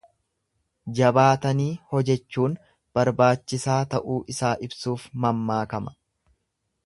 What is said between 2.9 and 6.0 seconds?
barbaachisaa ta'uu isaa ibsuuf mammaakama.